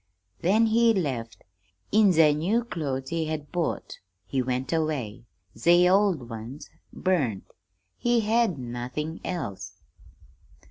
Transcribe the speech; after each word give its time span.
Then 0.39 0.65
he 0.65 0.95
left. 0.95 1.43
In 1.91 2.11
ze 2.11 2.33
new 2.33 2.63
clothes 2.63 3.09
he 3.11 3.25
had 3.27 3.51
bought, 3.51 3.99
he 4.25 4.41
went 4.41 4.73
away. 4.73 5.25
Ze 5.55 5.87
old 5.87 6.27
ones 6.27 6.71
burned. 6.91 7.45
He 7.99 8.21
had 8.21 8.57
nothing 8.57 9.21
else.' 9.23 9.83